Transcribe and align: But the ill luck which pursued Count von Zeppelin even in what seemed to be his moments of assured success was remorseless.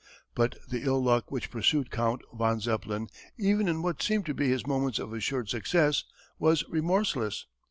But 0.33 0.55
the 0.67 0.81
ill 0.83 0.99
luck 0.99 1.29
which 1.29 1.51
pursued 1.51 1.91
Count 1.91 2.23
von 2.33 2.59
Zeppelin 2.59 3.07
even 3.37 3.67
in 3.67 3.83
what 3.83 4.01
seemed 4.01 4.25
to 4.25 4.33
be 4.33 4.49
his 4.49 4.65
moments 4.65 4.97
of 4.97 5.13
assured 5.13 5.47
success 5.49 6.05
was 6.39 6.63
remorseless. 6.67 7.45